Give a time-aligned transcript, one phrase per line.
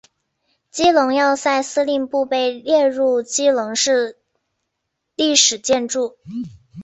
[0.71, 4.17] 基隆要塞司令部被列入基隆市
[5.15, 6.17] 历史建筑。